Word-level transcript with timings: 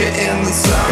you 0.00 0.06
in 0.06 0.44
the 0.44 0.52
summer. 0.52 0.89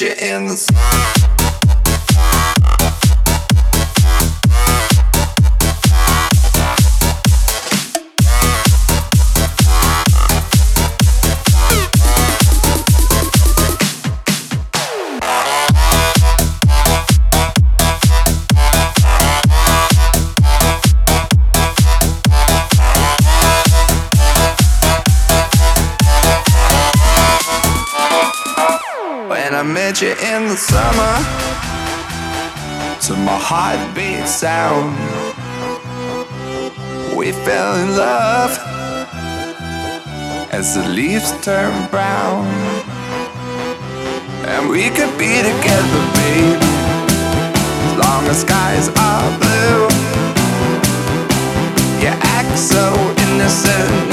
You 0.00 0.08
in 0.08 0.46
the 0.46 0.56
summer. 0.56 1.33
Met 29.64 30.02
you 30.02 30.10
in 30.10 30.48
the 30.48 30.56
summer. 30.56 31.14
To 33.06 33.16
my 33.16 33.38
heartbeat 33.38 34.26
sound 34.26 34.96
We 37.16 37.32
fell 37.32 37.74
in 37.76 37.96
love. 37.96 38.52
As 40.50 40.74
the 40.74 40.88
leaves 40.88 41.32
turn 41.44 41.72
brown 41.90 42.46
And 44.46 44.68
we 44.68 44.90
could 44.90 45.12
be 45.18 45.32
together, 45.50 46.02
baby. 46.20 46.70
As 47.86 47.94
long 48.04 48.24
as 48.28 48.40
skies 48.40 48.88
are 48.88 49.28
blue. 49.42 49.88
You 52.02 52.12
act 52.36 52.58
so 52.58 52.84
innocent 53.24 54.03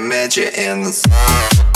I 0.00 0.02
met 0.02 0.34
you 0.34 0.44
in 0.44 0.80
the 0.80 0.92
summer. 0.92 1.69